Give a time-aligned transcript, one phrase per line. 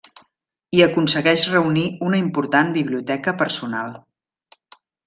[0.77, 3.97] I aconsegueix reunir una important biblioteca personal.